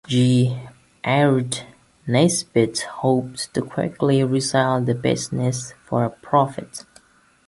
[0.07, 0.67] J.
[1.03, 1.59] Aird
[2.07, 6.87] Nesbitt hoped to quickly resell the business for a profit.